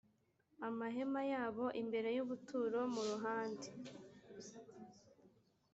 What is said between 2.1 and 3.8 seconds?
y ubuturo mu ruhande